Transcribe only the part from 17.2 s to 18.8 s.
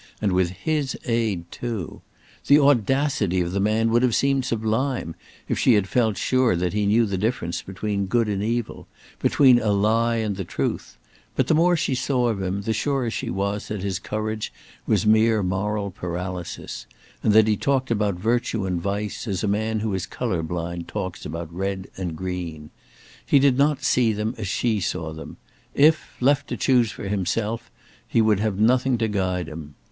and that he talked about virtue